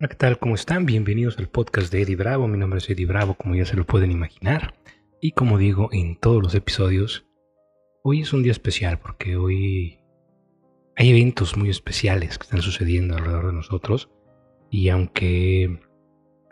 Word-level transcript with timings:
Hola, 0.00 0.10
¿qué 0.10 0.14
tal? 0.14 0.38
¿Cómo 0.38 0.54
están? 0.54 0.86
Bienvenidos 0.86 1.38
al 1.38 1.48
podcast 1.48 1.90
de 1.90 2.02
Eddie 2.02 2.14
Bravo. 2.14 2.46
Mi 2.46 2.56
nombre 2.56 2.78
es 2.78 2.88
Eddie 2.88 3.04
Bravo, 3.04 3.34
como 3.34 3.56
ya 3.56 3.66
se 3.66 3.74
lo 3.76 3.84
pueden 3.84 4.12
imaginar. 4.12 4.74
Y 5.20 5.32
como 5.32 5.58
digo 5.58 5.88
en 5.90 6.14
todos 6.14 6.40
los 6.40 6.54
episodios, 6.54 7.26
hoy 8.04 8.20
es 8.20 8.32
un 8.32 8.44
día 8.44 8.52
especial 8.52 9.00
porque 9.00 9.34
hoy 9.34 9.98
hay 10.94 11.10
eventos 11.10 11.56
muy 11.56 11.68
especiales 11.68 12.38
que 12.38 12.44
están 12.44 12.62
sucediendo 12.62 13.16
alrededor 13.16 13.48
de 13.48 13.54
nosotros. 13.54 14.08
Y 14.70 14.88
aunque 14.90 15.80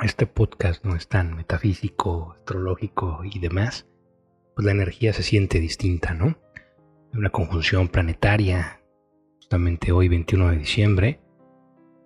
este 0.02 0.26
podcast 0.26 0.84
no 0.84 0.96
es 0.96 1.06
tan 1.06 1.36
metafísico, 1.36 2.32
astrológico 2.32 3.20
y 3.22 3.38
demás, 3.38 3.86
pues 4.56 4.66
la 4.66 4.72
energía 4.72 5.12
se 5.12 5.22
siente 5.22 5.60
distinta, 5.60 6.14
¿no? 6.14 6.36
Una 7.12 7.30
conjunción 7.30 7.86
planetaria, 7.86 8.82
justamente 9.36 9.92
hoy 9.92 10.08
21 10.08 10.50
de 10.50 10.56
diciembre, 10.56 11.20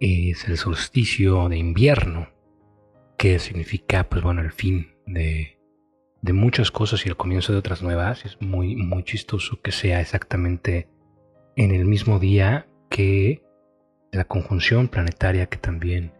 es 0.01 0.49
el 0.49 0.57
solsticio 0.57 1.49
de 1.49 1.59
invierno, 1.59 2.29
que 3.19 3.39
significa, 3.39 4.09
pues 4.09 4.23
bueno, 4.23 4.41
el 4.41 4.51
fin 4.51 4.95
de, 5.07 5.59
de 6.23 6.33
muchas 6.33 6.71
cosas 6.71 7.05
y 7.05 7.09
el 7.11 7.17
comienzo 7.17 7.53
de 7.53 7.59
otras 7.59 7.83
nuevas. 7.83 8.25
Es 8.25 8.41
muy, 8.41 8.77
muy 8.77 9.05
chistoso 9.05 9.61
que 9.63 9.73
sea 9.73 10.01
exactamente 10.01 10.89
en 11.57 11.73
el 11.73 11.85
mismo 11.85 12.19
día 12.19 12.67
que 12.89 13.45
la 14.11 14.25
conjunción 14.25 14.89
planetaria, 14.89 15.47
que 15.47 15.59
también 15.59 16.13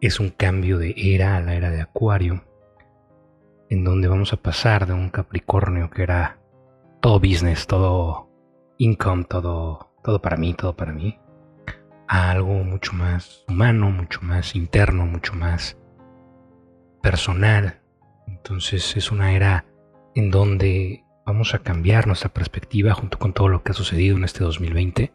es 0.00 0.20
un 0.20 0.28
cambio 0.30 0.78
de 0.78 0.94
era 0.96 1.36
a 1.36 1.40
la 1.40 1.54
era 1.54 1.70
de 1.70 1.80
Acuario, 1.80 2.44
en 3.70 3.84
donde 3.84 4.08
vamos 4.08 4.32
a 4.32 4.36
pasar 4.36 4.86
de 4.86 4.92
un 4.92 5.08
Capricornio 5.08 5.90
que 5.90 6.02
era 6.02 6.38
todo 7.00 7.18
business, 7.18 7.66
todo 7.66 8.28
income, 8.78 9.24
todo, 9.24 9.92
todo 10.04 10.20
para 10.20 10.36
mí, 10.36 10.54
todo 10.54 10.76
para 10.76 10.92
mí, 10.92 11.18
a 12.12 12.30
algo 12.30 12.62
mucho 12.62 12.92
más 12.92 13.42
humano, 13.48 13.90
mucho 13.90 14.20
más 14.20 14.54
interno, 14.54 15.06
mucho 15.06 15.32
más 15.32 15.78
personal. 17.00 17.80
Entonces 18.26 18.98
es 18.98 19.10
una 19.10 19.32
era 19.32 19.64
en 20.14 20.30
donde 20.30 21.06
vamos 21.24 21.54
a 21.54 21.60
cambiar 21.60 22.06
nuestra 22.06 22.28
perspectiva 22.28 22.92
junto 22.92 23.18
con 23.18 23.32
todo 23.32 23.48
lo 23.48 23.62
que 23.62 23.72
ha 23.72 23.74
sucedido 23.74 24.18
en 24.18 24.24
este 24.24 24.44
2020 24.44 25.10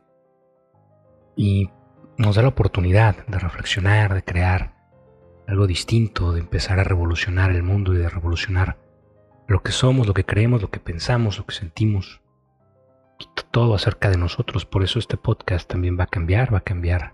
y 1.35 1.69
nos 2.17 2.35
da 2.35 2.41
la 2.41 2.47
oportunidad 2.47 3.27
de 3.27 3.37
reflexionar, 3.37 4.15
de 4.15 4.23
crear 4.23 4.73
algo 5.47 5.67
distinto, 5.67 6.33
de 6.33 6.39
empezar 6.39 6.79
a 6.79 6.83
revolucionar 6.83 7.51
el 7.51 7.61
mundo 7.61 7.93
y 7.93 7.97
de 7.97 8.09
revolucionar 8.09 8.79
lo 9.47 9.61
que 9.61 9.71
somos, 9.71 10.07
lo 10.07 10.15
que 10.15 10.25
creemos, 10.25 10.63
lo 10.63 10.71
que 10.71 10.79
pensamos, 10.79 11.37
lo 11.37 11.45
que 11.45 11.53
sentimos 11.53 12.23
todo 13.51 13.75
acerca 13.75 14.09
de 14.09 14.17
nosotros. 14.17 14.65
Por 14.65 14.83
eso 14.83 14.99
este 14.99 15.17
podcast 15.17 15.69
también 15.69 15.97
va 15.99 16.03
a 16.03 16.07
cambiar, 16.07 16.53
va 16.53 16.59
a 16.59 16.63
cambiar 16.63 17.13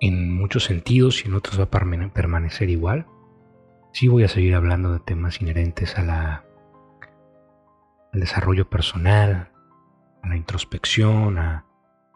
en 0.00 0.34
muchos 0.34 0.64
sentidos 0.64 1.24
y 1.24 1.28
en 1.28 1.34
otros 1.34 1.58
va 1.58 1.64
a 1.64 2.10
permanecer 2.10 2.70
igual. 2.70 3.06
Sí 3.92 4.08
voy 4.08 4.24
a 4.24 4.28
seguir 4.28 4.54
hablando 4.54 4.92
de 4.92 5.00
temas 5.00 5.40
inherentes 5.40 5.96
a 5.98 6.02
la, 6.02 6.44
al 8.12 8.20
desarrollo 8.20 8.68
personal, 8.68 9.52
a 10.22 10.28
la 10.28 10.36
introspección, 10.36 11.38
a, 11.38 11.66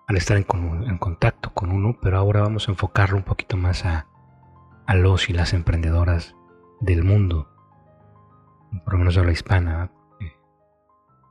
al 0.07 0.17
estar 0.17 0.37
en, 0.37 0.99
contacto 0.99 1.53
con 1.53 1.71
uno, 1.71 1.99
pero 2.01 2.19
ahora 2.19 2.41
vamos 2.41 2.69
a 2.69 2.73
enfocarlo 2.73 3.19
un 3.19 3.25
poquito 3.25 3.57
más 3.57 3.85
a, 3.85 4.07
a 4.87 4.95
los 4.95 5.29
y 5.29 5.35
las 5.35 5.53
emprendedoras 5.53 6.35
del 6.81 7.05
mundo, 7.05 7.51
por 8.85 8.95
lo 8.95 8.99
menos 9.01 9.15
de 9.15 9.25
la 9.25 9.33
hispana, 9.33 9.91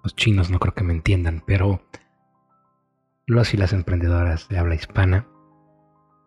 los 0.08 0.16
chinos 0.16 0.50
no 0.50 0.58
creo 0.58 0.73
que 0.73 0.86
me 0.86 0.94
entiendan, 0.94 1.44
pero 1.45 1.81
los 3.25 3.53
y 3.53 3.58
las 3.58 3.73
emprendedoras 3.73 4.47
de 4.47 4.58
habla 4.58 4.75
hispana, 4.75 5.27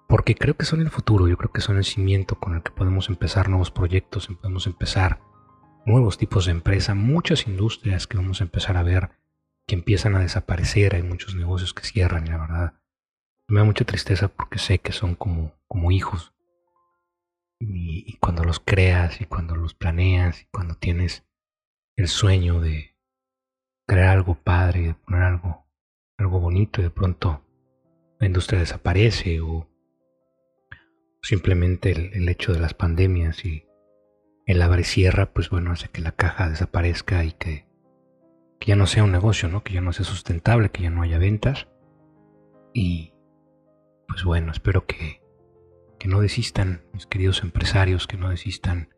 porque 0.06 0.34
creo 0.34 0.55
que 0.55 0.67
son 0.67 0.83
el 0.83 0.91
futuro, 0.91 1.28
yo 1.28 1.39
creo 1.39 1.50
que 1.50 1.62
son 1.62 1.78
el 1.78 1.84
cimiento 1.84 2.39
con 2.39 2.55
el 2.55 2.62
que 2.62 2.72
podemos 2.72 3.09
empezar 3.09 3.48
nuevos 3.48 3.70
proyectos, 3.70 4.28
podemos 4.42 4.67
empezar 4.67 5.22
nuevos 5.87 6.19
tipos 6.19 6.45
de 6.45 6.53
empresa, 6.53 6.95
muchas 6.95 7.47
industrias 7.47 8.06
que 8.06 8.19
vamos 8.19 8.43
a 8.43 8.44
empezar 8.44 8.77
a 8.77 8.82
ver 8.82 9.12
que 9.66 9.77
empiezan 9.77 10.15
a 10.15 10.21
desaparecer, 10.21 10.94
hay 10.94 11.03
muchos 11.03 11.34
negocios 11.34 11.72
que 11.72 11.84
cierran 11.84 12.26
y 12.26 12.28
la 12.28 12.37
verdad 12.37 12.75
me 13.49 13.60
da 13.60 13.65
mucha 13.65 13.87
tristeza 13.87 14.28
porque 14.28 14.59
sé 14.59 14.81
que 14.81 14.93
son 14.93 15.15
como, 15.15 15.55
como 15.69 15.91
hijos. 15.91 16.34
Y, 17.59 18.05
y 18.06 18.19
cuando 18.19 18.44
los 18.44 18.60
creas 18.60 19.22
y 19.22 19.25
cuando 19.25 19.56
los 19.56 19.72
planeas 19.72 20.43
y 20.43 20.44
cuando 20.53 20.75
tienes 20.75 21.25
el 21.97 22.09
sueño 22.09 22.60
de, 22.60 22.91
crear 23.91 24.11
algo 24.11 24.37
padre, 24.37 24.83
de 24.83 24.95
poner 24.95 25.25
algo, 25.25 25.67
algo 26.17 26.39
bonito 26.39 26.81
y 26.81 26.84
de 26.84 26.91
pronto 26.91 27.45
la 28.21 28.28
industria 28.28 28.61
desaparece 28.61 29.41
o 29.41 29.69
simplemente 31.23 31.91
el, 31.91 32.29
hecho 32.29 32.53
de 32.53 32.61
las 32.61 32.73
pandemias 32.73 33.45
y 33.45 33.67
el 34.47 34.62
abre 34.62 34.84
cierra, 34.84 35.33
pues 35.33 35.50
bueno, 35.50 35.73
hace 35.73 35.89
que 35.89 36.03
la 36.03 36.12
caja 36.12 36.49
desaparezca 36.49 37.25
y 37.25 37.33
que, 37.33 37.67
que 38.61 38.69
ya 38.69 38.77
no 38.77 38.87
sea 38.87 39.03
un 39.03 39.11
negocio, 39.11 39.49
¿no? 39.49 39.65
Que 39.65 39.73
ya 39.73 39.81
no 39.81 39.93
sea 39.93 40.05
sustentable, 40.05 40.71
que 40.71 40.84
ya 40.84 40.91
no 40.91 41.03
haya 41.03 41.19
ventas. 41.19 41.67
Y 42.73 43.12
pues 44.06 44.23
bueno, 44.23 44.53
espero 44.53 44.87
que, 44.87 45.21
que 45.99 46.06
no 46.06 46.21
desistan, 46.21 46.84
mis 46.93 47.06
queridos 47.06 47.43
empresarios, 47.43 48.06
que 48.06 48.19
no 48.19 48.31
desistan 48.31 48.95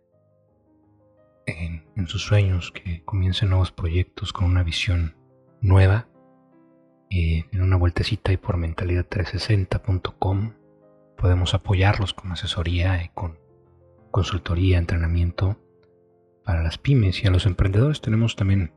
en, 1.47 2.07
sus 2.07 2.23
sueños, 2.23 2.73
que 2.73 3.03
comiencen 3.05 3.51
nuevos 3.51 3.73
proyectos 3.73 4.33
con 4.33 4.47
una 4.47 4.63
visión 4.63 5.17
nueva. 5.61 6.09
Eh, 7.11 7.45
en 7.53 7.63
una 7.63 7.77
vueltecita 7.77 8.33
y 8.33 8.39
por 8.39 8.57
mentalidad360.com 8.57 10.55
podemos 11.19 11.55
apoyarlos 11.55 12.15
con 12.15 12.33
asesoría 12.33 13.05
y 13.05 13.11
con 13.11 13.39
consultoría, 14.11 14.79
entrenamiento 14.79 15.59
para 16.45 16.63
las 16.63 16.79
pymes 16.79 17.23
y 17.23 17.27
a 17.27 17.31
los 17.31 17.47
emprendedores. 17.47 18.01
Tenemos 18.01 18.35
también 18.35 18.73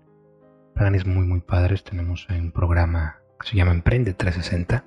planes 0.75 1.05
muy 1.05 1.25
muy 1.25 1.39
padres. 1.39 1.83
Tenemos 1.83 2.27
un 2.29 2.51
programa 2.51 3.19
que 3.39 3.47
se 3.47 3.55
llama 3.55 3.71
Emprende 3.71 4.13
360. 4.13 4.85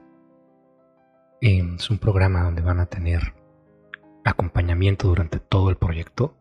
Eh, 1.41 1.75
es 1.77 1.91
un 1.91 1.99
programa 1.99 2.44
donde 2.44 2.62
van 2.62 2.81
a 2.81 2.87
tener 2.87 3.34
acompañamiento 4.25 5.09
durante 5.09 5.38
todo 5.38 5.71
el 5.71 5.77
proyecto 5.77 6.37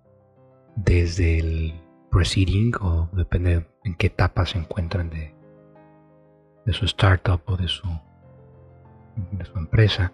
desde 0.77 1.39
el 1.39 1.73
proceeding 2.11 2.73
o 2.79 3.09
depende 3.11 3.67
en 3.83 3.95
qué 3.95 4.07
etapa 4.07 4.45
se 4.45 4.59
encuentran 4.59 5.09
de, 5.09 5.33
de 6.65 6.73
su 6.73 6.85
startup 6.85 7.41
o 7.45 7.57
de 7.57 7.67
su, 7.67 7.87
de 9.31 9.45
su 9.45 9.57
empresa. 9.57 10.11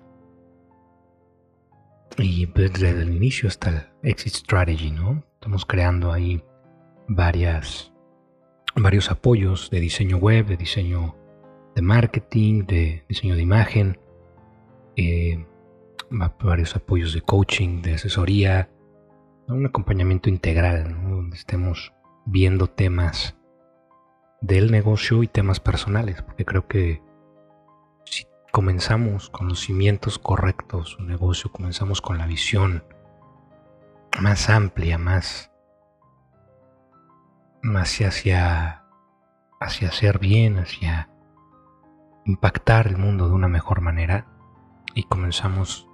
Y 2.18 2.46
desde 2.46 2.90
el 2.92 3.14
inicio 3.14 3.50
hasta 3.50 3.70
el 3.70 4.10
exit 4.10 4.34
strategy, 4.34 4.92
¿no? 4.92 5.24
Estamos 5.36 5.66
creando 5.66 6.12
ahí 6.12 6.44
varias, 7.08 7.92
varios 8.76 9.12
apoyos 9.12 9.70
de 9.70 9.80
diseño 9.80 10.18
web, 10.18 10.46
de 10.46 10.58
diseño 10.58 11.16
de 11.76 11.82
marketing, 11.82 12.66
de 12.66 13.04
diseño 13.10 13.36
de 13.36 13.42
imagen, 13.42 14.00
eh, 14.96 15.44
varios 16.40 16.76
apoyos 16.76 17.14
de 17.14 17.22
coaching, 17.22 17.82
de 17.82 17.96
asesoría, 17.96 18.70
un 19.48 19.66
acompañamiento 19.66 20.30
integral, 20.30 20.96
donde 21.04 21.36
estemos 21.36 21.94
viendo 22.26 22.68
temas 22.68 23.36
del 24.42 24.72
negocio 24.72 25.24
y 25.24 25.28
temas 25.28 25.60
personales, 25.60 26.22
porque 26.22 26.46
creo 26.46 26.68
que 26.68 27.02
si 28.06 28.26
comenzamos 28.52 29.30
con 29.30 29.48
los 29.48 29.62
cimientos 29.62 30.20
correctos, 30.20 30.98
un 31.00 31.08
negocio, 31.08 31.52
comenzamos 31.52 32.02
con 32.02 32.18
la 32.18 32.28
visión 32.28 32.84
más 34.22 34.50
amplia, 34.50 34.98
más, 34.98 35.52
más 37.62 38.00
hacia, 38.02 38.84
hacia 39.60 39.88
hacer 39.90 40.20
bien, 40.20 40.60
hacia 40.60 41.10
impactar 42.26 42.88
el 42.88 42.98
mundo 42.98 43.28
de 43.28 43.34
una 43.34 43.48
mejor 43.48 43.82
manera, 43.82 44.28
y 44.94 45.04
comenzamos 45.04 45.90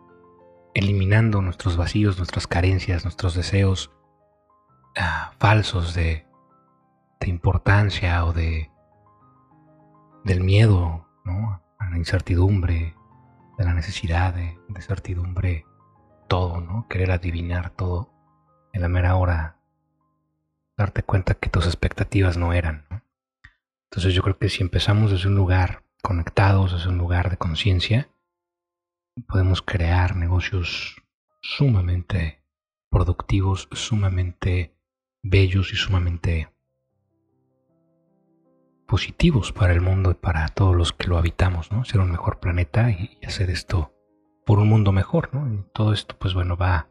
eliminando 0.79 1.41
nuestros 1.41 1.77
vacíos, 1.77 2.17
nuestras 2.17 2.47
carencias, 2.47 3.03
nuestros 3.03 3.35
deseos 3.35 3.91
ah, 4.97 5.33
falsos 5.37 5.93
de, 5.93 6.25
importancia 7.25 8.25
o 8.25 8.33
de 8.33 8.71
del 10.23 10.41
miedo, 10.41 11.07
¿no? 11.25 11.61
a 11.77 11.89
la 11.89 11.97
incertidumbre, 11.97 12.95
de 13.57 13.65
la 13.65 13.73
necesidad 13.73 14.33
de, 14.33 14.57
certidumbre, 14.81 15.65
todo, 16.27 16.61
¿no? 16.61 16.87
Querer 16.87 17.11
adivinar 17.11 17.71
todo 17.71 18.11
en 18.73 18.81
la 18.81 18.87
mera 18.87 19.15
hora, 19.15 19.57
darte 20.77 21.03
cuenta 21.03 21.33
que 21.33 21.49
tus 21.49 21.65
expectativas 21.65 22.37
no 22.37 22.53
eran, 22.53 22.85
Entonces 23.85 24.13
yo 24.13 24.21
creo 24.21 24.37
que 24.37 24.49
si 24.49 24.63
empezamos 24.63 25.11
desde 25.11 25.27
un 25.27 25.35
lugar 25.35 25.83
conectados, 26.01 26.71
desde 26.71 26.89
un 26.89 26.97
lugar 26.97 27.29
de 27.29 27.37
conciencia, 27.37 28.09
podemos 29.27 29.61
crear 29.61 30.15
negocios 30.15 31.01
sumamente 31.41 32.43
productivos, 32.89 33.67
sumamente 33.71 34.75
bellos 35.21 35.73
y 35.73 35.75
sumamente 35.75 36.49
positivos 38.87 39.53
para 39.53 39.73
el 39.73 39.81
mundo 39.81 40.11
y 40.11 40.15
para 40.15 40.47
todos 40.47 40.75
los 40.75 40.93
que 40.93 41.07
lo 41.07 41.17
habitamos, 41.17 41.71
¿no? 41.71 41.85
Ser 41.85 42.01
un 42.01 42.11
mejor 42.11 42.39
planeta 42.39 42.89
y 42.89 43.19
hacer 43.23 43.49
esto 43.51 43.93
por 44.45 44.57
un 44.57 44.67
mundo 44.67 44.91
mejor, 44.91 45.29
¿no? 45.33 45.53
Y 45.53 45.63
todo 45.73 45.93
esto, 45.93 46.17
pues 46.17 46.33
bueno, 46.33 46.57
va, 46.57 46.89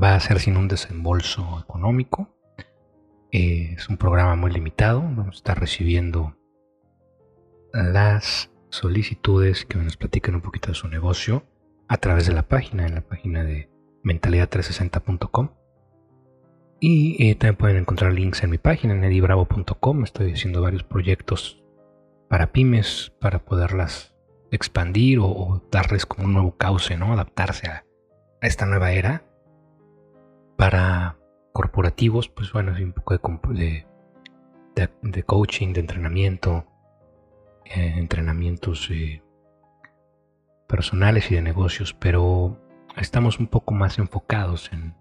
va 0.00 0.14
a 0.14 0.20
ser 0.20 0.38
sin 0.38 0.56
un 0.56 0.68
desembolso 0.68 1.58
económico. 1.60 2.36
Eh, 3.32 3.74
es 3.76 3.88
un 3.88 3.96
programa 3.96 4.36
muy 4.36 4.52
limitado. 4.52 5.00
Vamos 5.00 5.34
a 5.34 5.38
estar 5.38 5.58
recibiendo 5.58 6.36
las 7.72 8.51
solicitudes 8.72 9.66
que 9.66 9.78
nos 9.78 9.96
platican 9.96 10.34
un 10.34 10.40
poquito 10.40 10.68
de 10.68 10.74
su 10.74 10.88
negocio 10.88 11.44
a 11.88 11.98
través 11.98 12.26
de 12.26 12.32
la 12.32 12.48
página, 12.48 12.86
en 12.86 12.94
la 12.94 13.02
página 13.02 13.44
de 13.44 13.68
mentalidad360.com. 14.02 15.50
Y 16.80 17.22
eh, 17.22 17.34
también 17.34 17.56
pueden 17.56 17.76
encontrar 17.76 18.12
links 18.12 18.42
en 18.42 18.50
mi 18.50 18.58
página, 18.58 18.94
en 18.94 19.04
edibravo.com. 19.04 20.04
Estoy 20.04 20.32
haciendo 20.32 20.62
varios 20.62 20.82
proyectos 20.82 21.62
para 22.28 22.50
pymes, 22.50 23.12
para 23.20 23.44
poderlas 23.44 24.14
expandir 24.50 25.18
o, 25.20 25.62
darles 25.70 26.06
como 26.06 26.24
un 26.24 26.32
nuevo 26.32 26.56
cauce, 26.56 26.96
¿no? 26.96 27.12
Adaptarse 27.12 27.68
a, 27.68 27.84
esta 28.40 28.64
nueva 28.64 28.92
era. 28.92 29.22
Para 30.56 31.18
corporativos, 31.52 32.28
pues 32.28 32.52
bueno, 32.52 32.72
es 32.74 32.80
un 32.80 32.92
poco 32.92 33.18
de, 33.52 33.86
coaching, 35.26 35.74
de 35.74 35.80
entrenamiento, 35.80 36.71
eh, 37.64 37.94
entrenamientos 37.96 38.88
eh, 38.90 39.22
personales 40.68 41.30
y 41.30 41.34
de 41.34 41.42
negocios, 41.42 41.94
pero 41.94 42.58
estamos 42.96 43.38
un 43.38 43.46
poco 43.46 43.74
más 43.74 43.98
enfocados 43.98 44.70
en, 44.72 44.94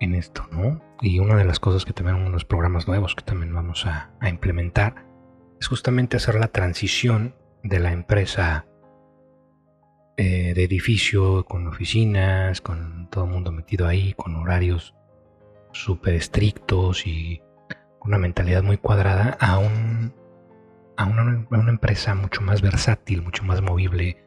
en 0.00 0.14
esto, 0.14 0.46
¿no? 0.50 0.80
Y 1.00 1.18
una 1.18 1.36
de 1.36 1.44
las 1.44 1.60
cosas 1.60 1.84
que 1.84 1.92
también 1.92 2.16
unos 2.16 2.44
programas 2.44 2.88
nuevos 2.88 3.14
que 3.14 3.24
también 3.24 3.54
vamos 3.54 3.86
a, 3.86 4.10
implementar 4.22 5.06
es 5.60 5.68
justamente 5.68 6.16
hacer 6.16 6.34
la 6.36 6.48
transición 6.48 7.34
de 7.62 7.80
la 7.80 7.92
empresa 7.92 8.66
eh, 10.16 10.52
de 10.54 10.64
edificio 10.64 11.44
con 11.44 11.66
oficinas, 11.66 12.60
con 12.60 13.08
todo 13.10 13.24
el 13.24 13.30
mundo 13.30 13.52
metido 13.52 13.86
ahí, 13.86 14.14
con 14.14 14.36
horarios 14.36 14.94
súper 15.72 16.14
estrictos 16.14 17.06
y 17.06 17.42
una 18.00 18.18
mentalidad 18.18 18.62
muy 18.62 18.78
cuadrada 18.78 19.36
a, 19.40 19.58
un, 19.58 20.14
a, 20.96 21.04
una, 21.04 21.70
empresa 21.70 22.14
mucho 22.14 22.42
más 22.42 22.62
versátil, 22.62 23.22
mucho 23.22 23.44
más 23.44 23.62
movible, 23.62 24.24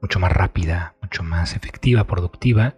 mucho 0.00 0.18
más 0.18 0.32
rápida, 0.32 0.94
mucho 1.02 1.22
más 1.22 1.56
efectiva, 1.56 2.04
productiva 2.04 2.74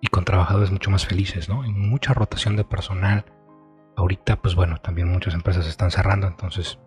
y 0.00 0.08
con 0.08 0.24
trabajadores 0.24 0.70
mucho 0.70 0.90
más 0.90 1.06
felices, 1.06 1.48
¿no? 1.48 1.64
Y 1.64 1.72
mucha 1.72 2.14
rotación 2.14 2.56
de 2.56 2.64
personal. 2.64 3.24
Ahorita, 3.96 4.36
pues 4.36 4.54
bueno, 4.54 4.78
también 4.78 5.10
muchas 5.10 5.34
empresas 5.34 5.66
están 5.66 5.90
cerrando, 5.90 6.26
entonces 6.26 6.78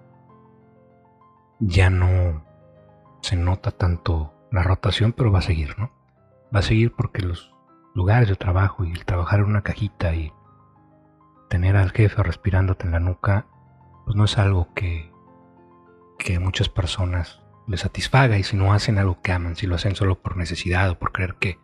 ya 1.60 1.90
no 1.90 2.46
se 3.22 3.36
nota 3.36 3.72
tanto 3.72 4.34
la 4.52 4.64
rotación, 4.64 5.14
pero 5.14 5.32
va 5.32 5.40
a 5.40 5.44
seguir, 5.44 5.78
¿no? 5.78 5.92
Va 6.54 6.60
a 6.60 6.64
seguir 6.64 6.94
porque 6.94 7.22
los 7.22 7.54
lugares 7.94 8.30
de 8.30 8.36
trabajo 8.36 8.86
y 8.86 8.92
el 8.92 9.06
trabajar 9.06 9.40
en 9.40 9.46
una 9.46 9.62
cajita 9.62 10.16
y 10.16 10.34
tener 11.50 11.76
al 11.76 11.92
jefe 11.92 12.24
respirándote 12.24 12.86
en 12.86 12.94
la 12.94 13.00
nuca, 13.00 13.46
pues 14.06 14.16
no 14.16 14.24
es 14.26 14.38
algo 14.38 14.74
que, 14.74 15.11
que 16.24 16.40
muchas 16.40 16.70
personas 16.70 17.42
les 17.68 17.82
satisfaga 17.82 18.38
y 18.38 18.44
si 18.44 18.56
no 18.56 18.74
hacen 18.74 18.98
algo 18.98 19.22
que 19.22 19.32
aman, 19.32 19.56
si 19.56 19.68
lo 19.68 19.76
hacen 19.76 19.96
solo 19.96 20.22
por 20.22 20.38
necesidad 20.38 20.90
o 20.92 21.00
por 21.00 21.12
creer 21.12 21.36
que 21.36 21.58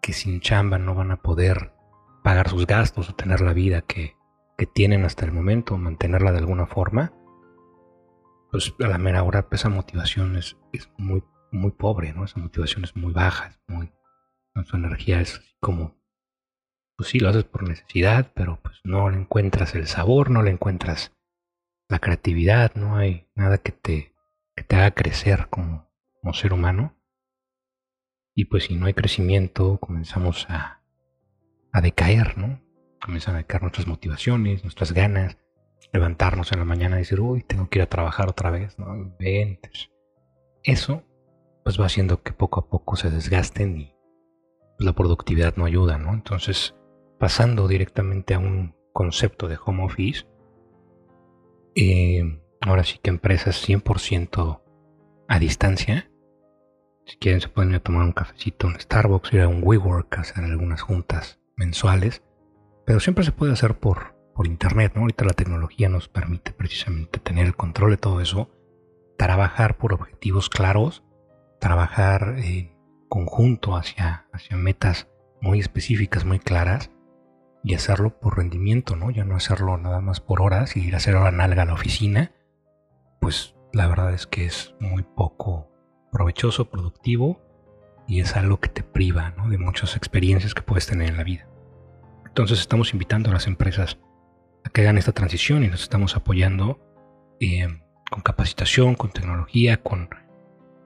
que 0.00 0.12
sin 0.12 0.40
chamba 0.40 0.78
no 0.78 0.94
van 0.94 1.10
a 1.10 1.16
poder 1.16 1.72
pagar 2.22 2.48
sus 2.48 2.66
gastos 2.66 3.08
o 3.10 3.14
tener 3.14 3.40
la 3.40 3.52
vida 3.52 3.82
que, 3.82 4.18
tienen 4.74 5.06
hasta 5.06 5.24
el 5.24 5.32
momento, 5.32 5.78
mantenerla 5.78 6.32
de 6.32 6.38
alguna 6.38 6.66
forma, 6.66 7.14
pues 8.50 8.74
a 8.78 8.88
la 8.88 8.98
mera 8.98 9.22
hora 9.22 9.48
pues, 9.48 9.62
esa 9.62 9.70
motivación 9.70 10.36
es, 10.36 10.58
muy, 10.98 11.24
muy 11.50 11.70
pobre, 11.70 12.12
¿no? 12.12 12.26
Esa 12.26 12.40
motivación 12.40 12.84
es 12.84 12.94
muy 12.94 13.10
baja, 13.10 13.46
es 13.46 13.58
muy, 13.66 13.90
su 14.66 14.76
energía 14.76 15.22
es 15.22 15.40
como, 15.60 15.96
pues 16.94 17.08
sí, 17.08 17.20
lo 17.20 17.30
haces 17.30 17.44
por 17.44 17.66
necesidad, 17.66 18.32
pero 18.34 18.60
pues 18.62 18.80
no 18.84 19.08
le 19.08 19.16
encuentras 19.16 19.74
el 19.74 19.86
sabor, 19.86 20.30
no 20.30 20.42
le 20.42 20.50
encuentras 20.50 21.16
la 21.90 21.98
creatividad, 21.98 22.74
no 22.76 22.96
hay 22.96 23.28
nada 23.34 23.58
que 23.58 23.72
te, 23.72 24.14
que 24.54 24.62
te 24.62 24.76
haga 24.76 24.92
crecer 24.92 25.48
como, 25.50 25.90
como 26.20 26.32
ser 26.32 26.52
humano. 26.52 26.96
Y 28.34 28.44
pues 28.44 28.64
si 28.64 28.76
no 28.76 28.86
hay 28.86 28.94
crecimiento, 28.94 29.78
comenzamos 29.78 30.48
a, 30.48 30.82
a 31.72 31.80
decaer, 31.80 32.38
¿no? 32.38 32.62
Comienzan 33.04 33.34
a 33.34 33.38
decaer 33.38 33.62
nuestras 33.62 33.88
motivaciones, 33.88 34.62
nuestras 34.62 34.92
ganas, 34.92 35.36
levantarnos 35.92 36.52
en 36.52 36.60
la 36.60 36.64
mañana 36.64 36.96
y 36.96 37.00
decir, 37.00 37.20
uy, 37.20 37.42
tengo 37.42 37.68
que 37.68 37.80
ir 37.80 37.82
a 37.82 37.88
trabajar 37.88 38.28
otra 38.28 38.50
vez, 38.50 38.78
¿no? 38.78 38.94
Inventes. 38.94 39.90
Eso, 40.62 41.02
pues 41.64 41.80
va 41.80 41.86
haciendo 41.86 42.22
que 42.22 42.32
poco 42.32 42.60
a 42.60 42.68
poco 42.68 42.94
se 42.94 43.10
desgasten 43.10 43.76
y 43.78 43.94
pues, 44.78 44.86
la 44.86 44.92
productividad 44.92 45.56
no 45.56 45.64
ayuda, 45.64 45.98
¿no? 45.98 46.12
Entonces, 46.12 46.76
pasando 47.18 47.66
directamente 47.66 48.34
a 48.34 48.38
un 48.38 48.76
concepto 48.92 49.48
de 49.48 49.58
home 49.64 49.84
office, 49.84 50.29
eh, 51.74 52.40
ahora 52.60 52.84
sí 52.84 52.98
que 53.02 53.10
empresas 53.10 53.66
100% 53.66 54.62
a 55.28 55.38
distancia, 55.38 56.10
si 57.06 57.16
quieren 57.16 57.40
se 57.40 57.48
pueden 57.48 57.70
ir 57.70 57.76
a 57.76 57.80
tomar 57.80 58.04
un 58.04 58.12
cafecito 58.12 58.68
en 58.68 58.78
Starbucks, 58.78 59.32
ir 59.32 59.40
a 59.40 59.48
un 59.48 59.62
WeWork, 59.62 60.18
hacer 60.18 60.44
algunas 60.44 60.82
juntas 60.82 61.40
mensuales. 61.56 62.22
Pero 62.86 63.00
siempre 63.00 63.24
se 63.24 63.32
puede 63.32 63.52
hacer 63.52 63.78
por, 63.78 64.14
por 64.34 64.46
internet. 64.46 64.92
Ahorita 64.96 65.24
la 65.24 65.32
tecnología 65.32 65.88
nos 65.88 66.08
permite 66.08 66.52
precisamente 66.52 67.18
tener 67.18 67.46
el 67.46 67.56
control 67.56 67.90
de 67.90 67.96
todo 67.96 68.20
eso, 68.20 68.50
trabajar 69.18 69.76
por 69.76 69.92
objetivos 69.92 70.48
claros, 70.48 71.04
trabajar 71.60 72.36
en 72.38 72.76
conjunto 73.08 73.76
hacia, 73.76 74.26
hacia 74.32 74.56
metas 74.56 75.08
muy 75.40 75.58
específicas, 75.58 76.24
muy 76.24 76.38
claras, 76.38 76.90
y 77.62 77.74
hacerlo 77.74 78.18
por 78.18 78.38
rendimiento, 78.38 78.96
¿no? 78.96 79.10
Ya 79.10 79.24
no 79.24 79.36
hacerlo 79.36 79.76
nada 79.76 80.00
más 80.00 80.20
por 80.20 80.40
horas 80.40 80.76
y 80.76 80.80
ir 80.80 80.94
a 80.94 80.98
hacer 80.98 81.16
hora 81.16 81.30
nalga 81.30 81.62
a 81.62 81.66
la 81.66 81.74
oficina, 81.74 82.32
pues 83.20 83.54
la 83.72 83.86
verdad 83.86 84.12
es 84.14 84.26
que 84.26 84.46
es 84.46 84.74
muy 84.80 85.02
poco 85.02 85.70
provechoso, 86.10 86.70
productivo 86.70 87.40
y 88.08 88.20
es 88.20 88.36
algo 88.36 88.58
que 88.58 88.68
te 88.68 88.82
priva 88.82 89.34
de 89.48 89.58
muchas 89.58 89.96
experiencias 89.96 90.54
que 90.54 90.62
puedes 90.62 90.86
tener 90.86 91.08
en 91.08 91.16
la 91.16 91.24
vida. 91.24 91.46
Entonces 92.26 92.60
estamos 92.60 92.92
invitando 92.92 93.30
a 93.30 93.32
las 93.32 93.46
empresas 93.46 93.98
a 94.64 94.70
que 94.70 94.82
hagan 94.82 94.98
esta 94.98 95.12
transición 95.12 95.64
y 95.64 95.68
nos 95.68 95.82
estamos 95.82 96.16
apoyando 96.16 96.80
eh, 97.40 97.68
con 98.10 98.22
capacitación, 98.22 98.94
con 98.94 99.10
tecnología, 99.10 99.82
con 99.82 100.08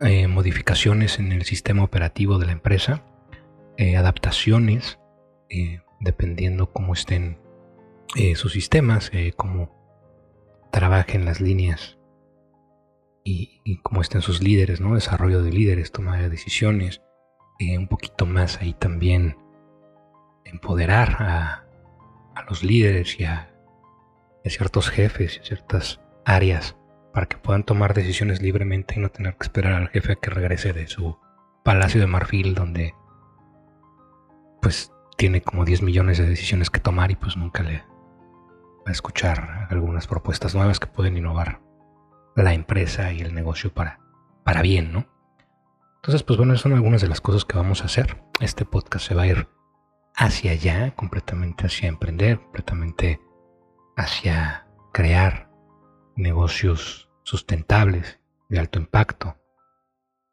eh, 0.00 0.28
modificaciones 0.28 1.18
en 1.18 1.32
el 1.32 1.44
sistema 1.44 1.82
operativo 1.82 2.38
de 2.38 2.46
la 2.46 2.52
empresa, 2.52 3.04
eh, 3.76 3.96
adaptaciones, 3.96 4.98
dependiendo 6.04 6.72
cómo 6.72 6.92
estén 6.92 7.38
sus 8.36 8.52
sistemas, 8.52 9.10
cómo 9.36 9.74
trabajen 10.70 11.24
las 11.24 11.40
líneas 11.40 11.98
y, 13.24 13.80
cómo 13.82 14.02
estén 14.02 14.22
sus 14.22 14.42
líderes, 14.42 14.80
¿no? 14.80 14.94
Desarrollo 14.94 15.42
de 15.42 15.50
líderes, 15.50 15.92
toma 15.92 16.18
de 16.18 16.28
decisiones, 16.28 17.00
eh, 17.58 17.78
un 17.78 17.88
poquito 17.88 18.26
más 18.26 18.60
ahí 18.60 18.74
también 18.74 19.36
empoderar 20.44 21.16
a, 21.20 21.60
los 22.48 22.62
líderes 22.62 23.18
y 23.18 23.24
a, 23.24 23.50
ciertos 24.44 24.90
jefes 24.90 25.36
y 25.36 25.40
a 25.40 25.44
ciertas 25.44 26.00
áreas 26.26 26.76
para 27.12 27.26
que 27.26 27.38
puedan 27.38 27.64
tomar 27.64 27.94
decisiones 27.94 28.42
libremente 28.42 28.94
y 28.96 29.00
no 29.00 29.08
tener 29.08 29.36
que 29.36 29.44
esperar 29.44 29.72
al 29.72 29.88
jefe 29.88 30.12
a 30.12 30.16
que 30.16 30.28
regrese 30.28 30.72
de 30.74 30.86
su 30.86 31.16
palacio 31.64 32.00
de 32.00 32.06
marfil 32.06 32.54
donde 32.54 32.92
pues 34.60 34.92
tiene 35.16 35.42
como 35.42 35.64
10 35.64 35.82
millones 35.82 36.18
de 36.18 36.26
decisiones 36.26 36.70
que 36.70 36.80
tomar 36.80 37.10
y 37.10 37.16
pues 37.16 37.36
nunca 37.36 37.62
le 37.62 37.78
va 37.78 38.88
a 38.88 38.92
escuchar 38.92 39.68
algunas 39.70 40.06
propuestas 40.06 40.54
nuevas 40.54 40.80
que 40.80 40.86
pueden 40.86 41.16
innovar 41.16 41.60
la 42.36 42.54
empresa 42.54 43.12
y 43.12 43.20
el 43.20 43.34
negocio 43.34 43.72
para, 43.72 44.00
para 44.44 44.62
bien, 44.62 44.92
¿no? 44.92 45.06
Entonces, 45.96 46.22
pues 46.22 46.36
bueno, 46.36 46.56
son 46.56 46.74
algunas 46.74 47.00
de 47.00 47.08
las 47.08 47.20
cosas 47.20 47.44
que 47.44 47.56
vamos 47.56 47.80
a 47.80 47.86
hacer. 47.86 48.22
Este 48.40 48.64
podcast 48.64 49.06
se 49.06 49.14
va 49.14 49.22
a 49.22 49.26
ir 49.26 49.48
hacia 50.16 50.52
allá, 50.52 50.94
completamente 50.94 51.66
hacia 51.66 51.88
emprender, 51.88 52.40
completamente 52.40 53.20
hacia 53.96 54.66
crear 54.92 55.50
negocios 56.16 57.10
sustentables, 57.22 58.20
de 58.48 58.58
alto 58.58 58.78
impacto, 58.78 59.38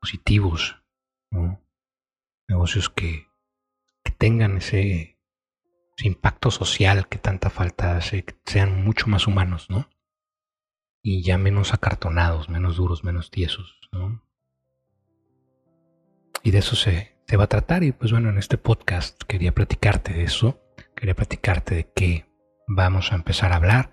positivos, 0.01 0.83
¿no? 1.31 1.61
negocios 2.47 2.89
que, 2.89 3.27
que 4.03 4.11
tengan 4.11 4.57
ese, 4.57 5.17
impacto 6.03 6.49
social 6.49 7.07
que 7.07 7.19
tanta 7.19 7.51
falta 7.51 7.95
hace, 7.95 8.25
que 8.25 8.35
sean 8.43 8.83
mucho 8.83 9.07
más 9.07 9.27
humanos, 9.27 9.69
¿no? 9.69 9.87
y 11.03 11.23
ya 11.23 11.37
menos 11.37 11.73
acartonados, 11.73 12.49
menos 12.49 12.77
duros, 12.77 13.03
menos 13.03 13.31
tiesos, 13.31 13.79
¿no? 13.91 14.23
Y 16.43 16.51
de 16.51 16.59
eso 16.59 16.75
se, 16.75 17.17
se 17.27 17.37
va 17.37 17.45
a 17.45 17.49
tratar 17.49 17.83
y 17.83 17.91
pues 17.91 18.11
bueno, 18.11 18.29
en 18.29 18.37
este 18.37 18.57
podcast 18.57 19.21
quería 19.23 19.53
platicarte 19.53 20.13
de 20.13 20.23
eso, 20.23 20.61
quería 20.95 21.15
platicarte 21.15 21.75
de 21.75 21.91
que 21.91 22.25
vamos 22.67 23.11
a 23.11 23.15
empezar 23.15 23.51
a 23.51 23.57
hablar 23.57 23.91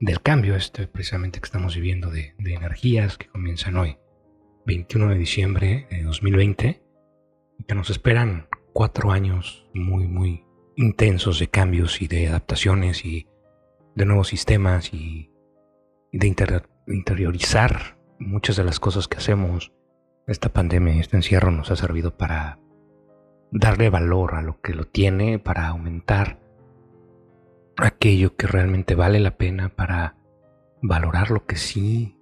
del 0.00 0.22
cambio 0.22 0.54
este 0.54 0.86
precisamente 0.86 1.40
que 1.40 1.46
estamos 1.46 1.74
viviendo 1.74 2.10
de, 2.10 2.34
de 2.38 2.54
energías 2.54 3.18
que 3.18 3.26
comienzan 3.26 3.76
hoy 3.76 3.98
21 4.66 5.08
de 5.08 5.18
diciembre 5.18 5.86
de 5.90 6.02
2020 6.02 6.82
y 7.58 7.64
que 7.64 7.74
nos 7.74 7.90
esperan 7.90 8.48
cuatro 8.72 9.10
años 9.10 9.68
muy, 9.74 10.06
muy 10.06 10.44
intensos 10.76 11.40
de 11.40 11.48
cambios 11.48 12.00
y 12.02 12.08
de 12.08 12.28
adaptaciones 12.28 13.04
y 13.04 13.26
de 13.94 14.06
nuevos 14.06 14.28
sistemas 14.28 14.94
y 14.94 15.32
de 16.12 16.34
interiorizar 16.86 17.98
muchas 18.18 18.56
de 18.56 18.64
las 18.64 18.80
cosas 18.80 19.08
que 19.08 19.18
hacemos. 19.18 19.72
Esta 20.26 20.50
pandemia, 20.50 21.00
este 21.00 21.16
encierro 21.16 21.50
nos 21.50 21.70
ha 21.70 21.76
servido 21.76 22.16
para 22.16 22.60
darle 23.50 23.90
valor 23.90 24.34
a 24.34 24.42
lo 24.42 24.60
que 24.60 24.74
lo 24.74 24.84
tiene, 24.84 25.38
para 25.38 25.68
aumentar 25.68 26.38
aquello 27.76 28.36
que 28.36 28.46
realmente 28.46 28.94
vale 28.94 29.20
la 29.20 29.36
pena, 29.36 29.70
para 29.70 30.16
valorar 30.82 31.30
lo 31.30 31.46
que 31.46 31.56
sí, 31.56 32.16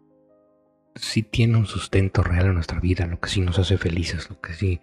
sí 0.95 1.23
tiene 1.23 1.57
un 1.57 1.67
sustento 1.67 2.23
real 2.23 2.47
en 2.47 2.55
nuestra 2.55 2.81
vida, 2.81 3.07
lo 3.07 3.21
que 3.21 3.29
sí 3.29 3.41
nos 3.41 3.59
hace 3.59 3.76
felices, 3.76 4.31
lo 4.31 4.41
que 4.41 4.55
sí 4.55 4.81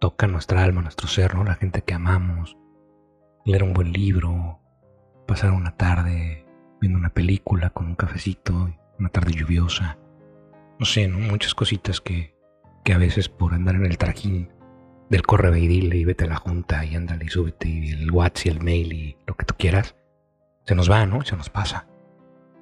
toca 0.00 0.26
nuestra 0.26 0.62
alma, 0.62 0.82
nuestro 0.82 1.08
ser, 1.08 1.34
¿no? 1.34 1.44
La 1.44 1.54
gente 1.54 1.82
que 1.82 1.94
amamos, 1.94 2.56
leer 3.44 3.62
un 3.62 3.72
buen 3.72 3.92
libro, 3.92 4.60
pasar 5.26 5.52
una 5.52 5.76
tarde 5.76 6.46
viendo 6.80 6.98
una 6.98 7.10
película 7.10 7.70
con 7.70 7.86
un 7.86 7.94
cafecito, 7.94 8.74
una 8.98 9.08
tarde 9.08 9.32
lluviosa. 9.32 9.98
No 10.78 10.86
sé, 10.86 11.08
¿no? 11.08 11.18
Muchas 11.18 11.54
cositas 11.54 12.00
que, 12.00 12.36
que 12.84 12.92
a 12.92 12.98
veces 12.98 13.28
por 13.28 13.54
andar 13.54 13.76
en 13.76 13.86
el 13.86 13.98
trajín 13.98 14.50
del 15.08 15.22
corre 15.22 15.58
y 15.60 16.04
vete 16.04 16.24
a 16.24 16.28
la 16.28 16.36
junta 16.36 16.84
y 16.84 16.94
ándale 16.94 17.26
y 17.26 17.28
súbete 17.28 17.68
y 17.68 17.90
el 17.90 18.10
WhatsApp 18.10 18.46
y 18.46 18.48
el 18.48 18.62
mail 18.62 18.92
y 18.92 19.16
lo 19.26 19.36
que 19.36 19.44
tú 19.44 19.54
quieras, 19.56 19.96
se 20.64 20.74
nos 20.74 20.90
va, 20.90 21.06
¿no? 21.06 21.22
Se 21.22 21.36
nos 21.36 21.50
pasa. 21.50 21.86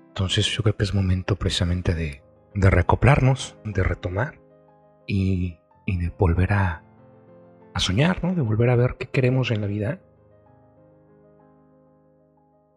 Entonces 0.09 0.47
yo 0.47 0.63
creo 0.63 0.77
que 0.77 0.85
es 0.85 0.95
momento 0.95 1.37
precisamente 1.37 1.95
de, 1.95 2.23
de 2.55 2.71
recoplarnos, 2.71 3.57
de 3.65 3.83
retomar 3.83 4.41
y, 5.07 5.59
y 5.87 5.99
de 5.99 6.11
volver 6.11 6.53
a, 6.53 6.82
a 7.75 7.81
soñar, 7.81 8.23
¿no? 8.23 8.35
De 8.35 8.43
volver 8.43 8.71
a 8.71 8.77
ver 8.77 8.97
qué 8.99 9.09
queremos 9.09 9.51
en 9.51 9.61
la 9.61 9.67
vida. 9.67 10.01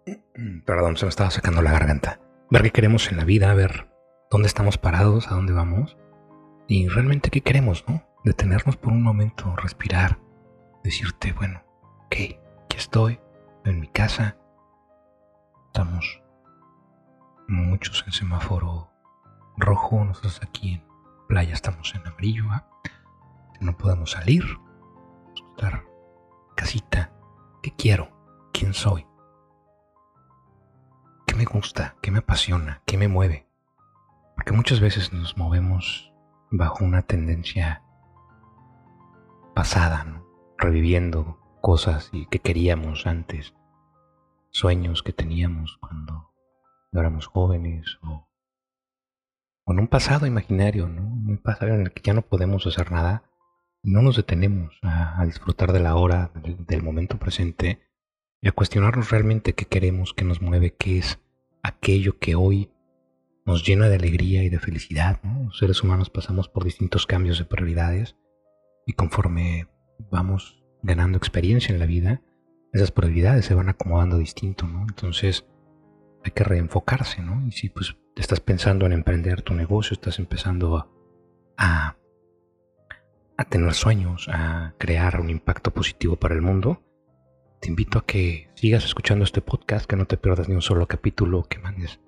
Perdón, 0.66 0.98
se 0.98 1.06
me 1.06 1.10
estaba 1.10 1.32
sacando 1.32 1.62
la 1.62 1.72
garganta. 1.72 2.20
Ver 2.50 2.64
qué 2.64 2.72
queremos 2.72 3.12
en 3.12 3.18
la 3.18 3.26
vida, 3.26 3.54
ver 3.54 3.90
dónde 4.30 4.48
estamos 4.48 4.78
parados, 4.78 5.32
a 5.32 5.36
dónde 5.36 5.54
vamos 5.54 5.98
y 6.68 6.88
realmente 6.88 7.30
qué 7.30 7.42
queremos, 7.42 7.86
¿no? 7.88 8.04
Detenernos 8.24 8.78
por 8.78 8.92
un 8.92 9.04
momento, 9.04 9.56
respirar, 9.56 10.20
decirte, 10.84 11.32
bueno, 11.34 11.64
ok, 12.06 12.16
aquí 12.66 12.78
estoy, 12.78 13.20
en 13.66 13.80
mi 13.80 13.88
casa, 13.88 14.38
estamos 15.68 16.24
muchos 17.48 18.04
en 18.08 18.14
semáforo 18.14 18.90
rojo, 19.58 20.04
nosotros 20.04 20.42
aquí 20.44 20.74
en 20.74 20.84
playa 21.28 21.54
estamos 21.54 21.94
en 21.96 22.08
amarillo, 22.08 22.46
no 23.60 23.78
podemos 23.78 24.12
salir, 24.12 24.44
casita, 26.56 27.12
¿qué 27.62 27.72
quiero? 27.76 28.10
¿Quién 28.54 28.74
soy? 28.74 29.06
¿Qué 31.28 31.36
me 31.36 31.46
gusta? 31.46 31.96
¿Qué 32.02 32.12
me 32.12 32.20
apasiona? 32.20 32.82
¿Qué 32.86 32.98
me 32.98 33.08
mueve? 33.08 33.48
Porque 34.36 34.52
muchas 34.52 34.80
veces 34.80 35.14
nos 35.14 35.38
movemos 35.38 36.12
bajo 36.52 36.84
una 36.84 37.02
tendencia 37.02 37.84
pasada, 39.54 40.04
¿no? 40.06 40.26
reviviendo 40.58 41.40
cosas 41.62 42.10
y 42.12 42.26
que 42.28 42.40
queríamos 42.40 43.06
antes, 43.06 43.54
sueños 44.50 45.04
que 45.04 45.14
teníamos 45.14 45.78
cuando 45.82 46.32
éramos 46.94 47.28
jóvenes 47.28 48.00
o, 48.04 48.28
en 49.68 49.80
un 49.80 49.88
pasado 49.88 50.26
imaginario, 50.28 50.88
¿no? 50.88 51.02
un 51.02 51.40
pasado 51.44 51.74
en 51.74 51.82
el 51.82 51.92
que 51.92 52.02
ya 52.02 52.14
no 52.14 52.22
podemos 52.22 52.66
hacer 52.68 52.92
nada, 52.92 53.24
no 53.86 54.02
nos 54.02 54.18
detenemos 54.18 54.78
a, 54.82 55.24
disfrutar 55.26 55.72
de 55.72 55.80
la 55.80 55.96
hora, 55.96 56.32
del, 56.68 56.84
momento 56.84 57.18
presente 57.18 57.80
y 58.42 58.48
a 58.48 58.52
cuestionarnos 58.52 59.12
realmente 59.12 59.54
qué 59.54 59.66
queremos, 59.66 60.14
qué 60.14 60.26
nos 60.26 60.42
mueve, 60.42 60.76
qué 60.76 60.98
es 60.98 61.20
aquello 61.64 62.18
que 62.18 62.36
hoy 62.36 62.72
nos 63.46 63.66
llena 63.66 63.88
de 63.88 63.96
alegría 63.96 64.44
y 64.44 64.50
de 64.50 64.60
felicidad. 64.60 65.20
Los 65.24 65.60
seres 65.60 65.84
humanos 65.84 66.10
pasamos 66.10 66.50
por 66.50 66.64
distintos 66.64 67.06
cambios 67.06 67.38
de 67.38 67.46
prioridades 67.46 68.16
y 68.88 68.94
conforme 68.94 69.68
vamos 70.12 70.64
ganando 70.82 71.18
experiencia 71.18 71.72
en 71.72 71.80
la 71.80 71.86
vida, 71.86 72.22
esas 72.74 72.92
prioridades 72.92 73.46
se 73.46 73.54
van 73.54 73.70
acomodando 73.70 74.18
distinto, 74.18 74.68
¿no? 74.68 74.82
Entonces 74.82 75.46
hay 76.24 76.32
que 76.32 76.44
reenfocarse, 76.44 77.22
¿no? 77.22 77.48
Y 77.48 77.52
si 77.52 77.70
pues 77.70 77.96
estás 78.16 78.40
pensando 78.40 78.86
en 78.86 78.94
emprender 78.94 79.44
tu 79.44 79.54
negocio, 79.54 79.94
estás 79.94 80.20
empezando 80.20 80.92
a, 81.58 81.96
tener 83.44 83.74
sueños, 83.74 84.30
a 84.32 84.74
crear 84.78 85.20
un 85.20 85.30
impacto 85.30 85.72
positivo 85.72 86.16
para 86.16 86.36
el 86.36 86.42
mundo, 86.42 86.82
te 87.60 87.70
invito 87.70 88.00
a 88.00 88.06
que 88.06 88.50
sigas 88.56 88.86
escuchando 88.86 89.26
este 89.26 89.42
podcast, 89.42 89.86
que 89.86 89.96
no 89.96 90.06
te 90.06 90.18
pierdas 90.18 90.48
ni 90.48 90.56
un 90.56 90.62
solo 90.62 90.88
capítulo, 90.88 91.44
que 91.44 91.60
mandes 91.60 92.00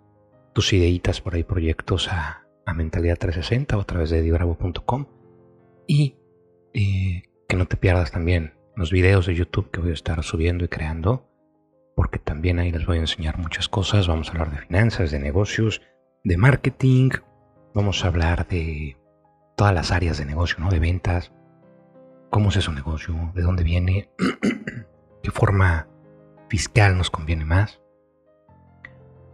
tus 0.54 0.72
ideitas 0.74 1.20
por 1.20 1.36
ahí, 1.36 1.44
proyectos 1.44 2.08
a, 2.08 2.48
a 2.66 2.74
Mentalidad 2.74 3.18
360 3.18 3.78
o 3.78 3.82
a 3.82 3.86
través 3.86 4.10
de 4.10 4.22
dibravo.com 4.22 5.08
y 5.88 6.18
eh, 6.74 7.24
que 7.48 7.56
no 7.56 7.66
te 7.66 7.78
pierdas 7.78 8.12
también 8.12 8.54
los 8.76 8.92
videos 8.92 9.26
de 9.26 9.36
YouTube 9.36 9.72
que 9.72 9.80
voy 9.80 9.92
a 9.92 9.94
estar 9.94 10.22
subiendo 10.24 10.64
y 10.66 10.68
creando, 10.68 11.28
porque 11.96 12.20
también 12.20 12.60
ahí 12.60 12.72
les 12.72 12.86
voy 12.86 12.98
a 12.98 13.02
enseñar 13.02 13.40
muchas 13.40 13.68
cosas. 13.68 14.08
Vamos 14.08 14.30
a 14.30 14.32
hablar 14.34 14.52
de 14.52 14.60
finanzas, 14.60 15.10
de 15.10 15.20
negocios, 15.20 15.82
de 16.24 16.38
marketing, 16.38 17.10
vamos 17.74 18.04
a 18.04 18.10
hablar 18.10 18.48
de 18.48 18.98
todas 19.58 19.74
las 19.74 19.92
áreas 19.92 20.20
de 20.20 20.26
negocio, 20.26 20.58
¿no? 20.60 20.70
De 20.70 20.80
ventas, 20.80 21.34
cómo 22.30 22.50
es 22.50 22.64
su 22.64 22.72
negocio, 22.72 23.32
de 23.34 23.42
dónde 23.42 23.64
viene, 23.64 24.12
qué 25.24 25.32
forma 25.32 25.88
fiscal 26.48 26.96
nos 26.96 27.10
conviene 27.10 27.44
más, 27.44 27.82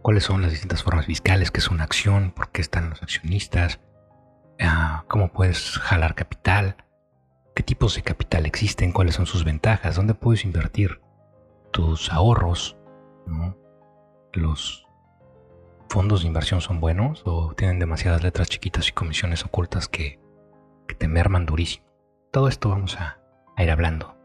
cuáles 0.00 0.24
son 0.24 0.40
las 0.40 0.50
distintas 0.50 0.82
formas 0.82 1.04
fiscales, 1.04 1.50
qué 1.50 1.60
es 1.60 1.68
una 1.68 1.84
acción, 1.84 2.32
por 2.32 2.50
qué 2.50 2.62
están 2.62 2.88
los 2.88 3.02
accionistas, 3.02 3.80
ah, 4.60 5.04
cómo 5.08 5.30
puedes 5.30 5.78
jalar 5.78 6.14
capital, 6.14 6.76
qué 7.54 7.62
tipos 7.62 7.94
de 7.94 8.02
capital 8.02 8.46
existen, 8.46 8.92
cuáles 8.92 9.16
son 9.16 9.26
sus 9.26 9.44
ventajas, 9.44 9.94
dónde 9.94 10.14
puedes 10.14 10.46
invertir 10.46 11.02
tus 11.70 12.10
ahorros, 12.10 12.78
los 14.32 14.83
fondos 15.88 16.22
de 16.22 16.28
inversión 16.28 16.60
son 16.60 16.80
buenos 16.80 17.22
o 17.24 17.54
tienen 17.54 17.78
demasiadas 17.78 18.22
letras 18.22 18.48
chiquitas 18.48 18.88
y 18.88 18.92
comisiones 18.92 19.44
ocultas 19.44 19.88
que, 19.88 20.22
te 20.98 21.08
merman 21.08 21.44
durísimo. 21.44 21.84
Todo 22.30 22.46
esto 22.46 22.68
vamos 22.68 22.96
a, 23.00 23.18
ir 23.58 23.70
hablando 23.70 24.16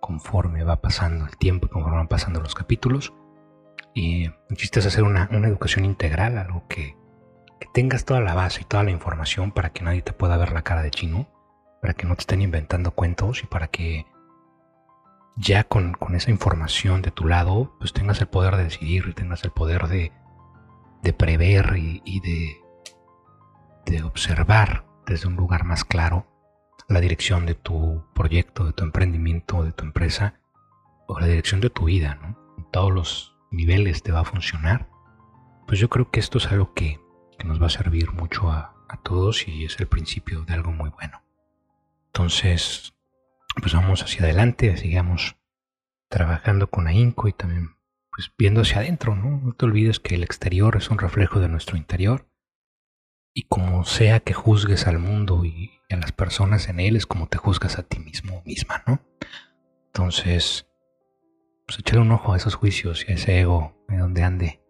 conforme 0.00 0.62
va 0.62 0.82
pasando 0.82 1.24
el 1.24 1.36
tiempo 1.38 1.66
y 1.66 1.70
conforme 1.70 1.96
van 1.96 2.08
pasando 2.08 2.40
los 2.40 2.54
capítulos. 2.54 3.14
Y 3.94 4.26
el 4.26 4.56
chiste 4.56 4.80
es 4.80 4.86
hacer 4.86 5.04
una, 5.04 5.24
educación 5.30 5.86
integral, 5.86 6.36
algo 6.36 6.66
que, 6.68 6.96
que 7.60 7.68
tengas 7.72 8.04
toda 8.04 8.20
la 8.20 8.34
base 8.34 8.60
y 8.60 8.64
toda 8.64 8.82
la 8.82 8.90
información 8.90 9.52
para 9.52 9.70
que 9.70 9.82
nadie 9.82 10.02
te 10.02 10.12
pueda 10.12 10.36
ver 10.36 10.52
la 10.52 10.62
cara 10.62 10.82
de 10.82 10.90
chino 10.90 11.28
para 11.80 11.94
que 11.94 12.06
no 12.06 12.14
te 12.14 12.20
estén 12.20 12.42
inventando 12.42 12.92
cuentos 12.92 13.42
y 13.42 13.46
para 13.46 13.68
que 13.68 14.06
ya 15.36 15.64
con, 15.64 15.96
esa 16.14 16.30
información 16.30 17.02
de 17.02 17.10
tu 17.10 17.26
lado, 17.26 17.74
pues 17.78 17.92
tengas 17.92 18.20
el 18.20 18.26
poder 18.28 18.56
de 18.56 18.64
decidir 18.64 19.14
tengas 19.14 19.42
el 19.44 19.50
poder 19.50 19.88
de, 19.88 20.12
prever 21.12 21.76
y, 21.76 22.20
de, 22.20 22.56
de 23.86 24.02
observar 24.02 24.86
desde 25.06 25.28
un 25.28 25.36
lugar 25.36 25.64
más 25.64 25.84
claro 25.84 26.26
la 26.88 27.00
dirección 27.00 27.46
de 27.46 27.54
tu 27.54 28.04
proyecto, 28.14 28.64
de 28.64 28.72
tu 28.72 28.84
emprendimiento, 28.84 29.64
de 29.64 29.72
tu 29.72 29.84
empresa 29.84 30.40
o 31.06 31.18
la 31.18 31.26
dirección 31.26 31.60
de 31.60 31.70
tu 31.70 31.84
vida, 31.84 32.18
¿no? 32.22 32.38
En 32.58 32.70
todos 32.70 32.92
los 32.92 33.36
niveles 33.50 34.02
te 34.02 34.12
va 34.12 34.20
a 34.20 34.24
funcionar. 34.24 34.88
Pues 35.66 35.78
yo 35.78 35.88
creo 35.88 36.10
que 36.10 36.20
esto 36.20 36.38
es 36.38 36.46
algo 36.50 36.74
que, 36.74 37.00
nos 37.44 37.60
va 37.60 37.68
a 37.68 37.70
servir 37.70 38.12
mucho 38.12 38.50
a 38.50 38.74
todos 39.02 39.48
y 39.48 39.64
es 39.64 39.80
el 39.80 39.86
principio 39.86 40.42
de 40.42 40.52
algo 40.52 40.72
muy 40.72 40.90
bueno. 40.90 41.22
Entonces, 42.08 42.92
pues 43.60 43.72
vamos 43.72 44.02
hacia 44.02 44.24
adelante, 44.24 44.76
sigamos 44.76 45.36
trabajando 46.08 46.68
con 46.68 46.86
ahínco 46.86 47.28
y 47.28 47.32
también 47.32 47.76
pues 48.20 48.34
viendo 48.36 48.60
hacia 48.60 48.80
adentro, 48.80 49.16
¿no? 49.16 49.40
No 49.42 49.54
te 49.54 49.64
olvides 49.64 49.98
que 49.98 50.14
el 50.14 50.22
exterior 50.22 50.76
es 50.76 50.90
un 50.90 50.98
reflejo 50.98 51.40
de 51.40 51.48
nuestro 51.48 51.78
interior 51.78 52.28
y 53.32 53.44
como 53.44 53.82
sea 53.86 54.20
que 54.20 54.34
juzgues 54.34 54.86
al 54.86 54.98
mundo 54.98 55.46
y 55.46 55.70
a 55.88 55.96
las 55.96 56.12
personas 56.12 56.68
en 56.68 56.80
él 56.80 56.96
es 56.96 57.06
como 57.06 57.28
te 57.28 57.38
juzgas 57.38 57.78
a 57.78 57.82
ti 57.82 57.98
mismo 57.98 58.36
o 58.36 58.42
misma, 58.44 58.82
¿no? 58.86 59.00
Entonces, 59.86 60.68
pues 61.66 61.78
echarle 61.78 62.02
un 62.02 62.12
ojo 62.12 62.34
a 62.34 62.36
esos 62.36 62.56
juicios 62.56 63.06
y 63.08 63.12
a 63.12 63.14
ese 63.14 63.40
ego 63.40 63.74
de 63.88 63.96
donde 63.96 64.22
ande, 64.22 64.62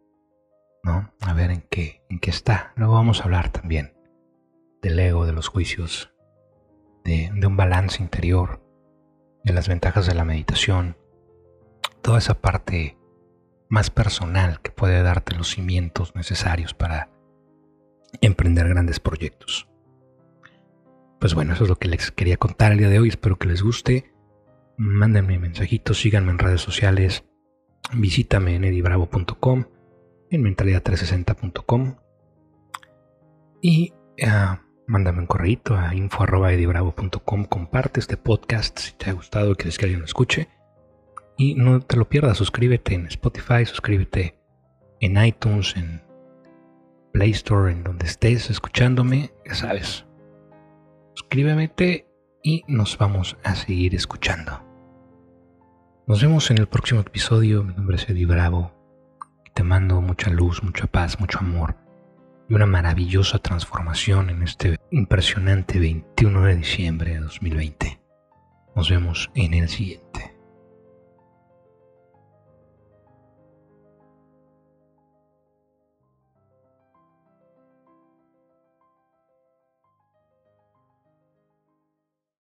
¿no? 0.85 1.13
A 1.21 1.35
ver 1.35 1.51
en 1.51 1.63
qué, 1.69 2.05
en 2.09 2.21
qué 2.21 2.31
está. 2.31 2.73
Luego 2.77 2.95
vamos 2.95 3.21
a 3.21 3.25
hablar 3.25 3.51
también 3.51 3.97
del 4.81 4.97
ego, 5.01 5.27
de 5.27 5.33
los 5.33 5.49
juicios 5.49 6.15
de, 7.03 7.33
un 7.45 7.57
balance 7.57 8.01
interior, 8.01 8.63
de 9.43 9.53
las 9.53 9.67
ventajas 9.67 10.07
de 10.07 10.15
la 10.15 10.25
meditación, 10.25 10.97
toda 12.01 12.19
esa 12.19 12.35
parte 12.35 13.00
más 13.71 13.89
personal 13.89 14.61
que 14.61 14.73
puede 14.73 15.01
darte 15.03 15.35
los 15.35 15.49
cimientos 15.49 16.15
necesarios 16.15 16.75
para 16.75 17.09
emprender 18.21 18.69
grandes 18.69 19.01
proyectos. 19.01 19.69
pues 21.21 21.35
bueno, 21.35 21.53
eso 21.55 21.65
es 21.65 21.71
lo 21.71 21.77
que 21.77 21.89
les 21.89 22.11
quería 22.11 22.37
contar 22.37 22.73
el 22.73 22.79
día 22.79 22.89
de 22.89 22.99
hoy. 22.99 23.09
Espero 23.09 23.39
que 23.39 23.47
les 23.47 23.63
guste. 23.63 24.13
Mándenme 24.77 25.39
mensajitos, 25.39 26.01
síganme 26.01 26.33
en 26.33 26.39
redes 26.39 26.63
sociales. 26.63 27.25
Visítame 27.93 28.57
en 28.57 28.65
edibravo.com, 28.65 29.65
en 30.31 30.43
mentalidad360.com. 30.43 31.97
Y 33.61 33.93
uh, 34.23 34.57
mándame 34.87 35.21
un 35.21 35.27
correo 35.27 35.77
a 35.77 35.95
info.edibravo.com. 35.95 37.45
Comparte 37.45 38.01
este 38.01 38.17
podcast 38.17 38.79
si 38.79 38.93
te 38.95 39.11
ha 39.11 39.13
gustado 39.13 39.53
y 39.53 39.57
quieres 39.57 39.77
que 39.77 39.85
alguien 39.85 40.01
lo 40.01 40.07
escuche. 40.07 40.49
Y 41.41 41.55
no 41.55 41.81
te 41.81 41.97
lo 41.97 42.07
pierdas, 42.07 42.37
suscríbete 42.37 42.95
en 42.95 43.07
Spotify, 43.07 43.65
suscríbete 43.65 44.39
en 45.01 45.17
iTunes, 45.25 45.75
en 45.75 46.03
Play 47.15 47.31
Store, 47.31 47.73
en 47.73 47.83
donde 47.83 48.05
estés 48.05 48.51
escuchándome, 48.51 49.33
ya 49.47 49.55
sabes, 49.55 50.05
suscríbete 51.15 52.07
y 52.43 52.63
nos 52.69 52.99
vamos 52.99 53.39
a 53.43 53.55
seguir 53.55 53.95
escuchando. 53.95 54.63
Nos 56.07 56.21
vemos 56.21 56.51
en 56.51 56.59
el 56.59 56.67
próximo 56.67 57.01
episodio. 57.01 57.65
Mi 57.65 57.73
nombre 57.73 57.97
es 57.97 58.07
Eddie 58.07 58.27
Bravo. 58.27 58.75
Te 59.55 59.63
mando 59.63 60.03
mucha 60.03 60.29
luz, 60.29 60.63
mucha 60.63 60.89
paz, 60.89 61.21
mucho 61.21 61.39
amor 61.39 61.75
y 62.51 62.55
una 62.55 62.67
maravillosa 62.67 63.39
transformación 63.39 64.29
en 64.29 64.43
este 64.43 64.77
impresionante 64.91 65.79
21 65.79 66.43
de 66.43 66.57
diciembre 66.57 67.15
de 67.15 67.21
2020. 67.21 67.99
Nos 68.77 68.91
vemos 68.91 69.31
en 69.35 69.55
el 69.55 69.71
siguiente. 69.71 70.40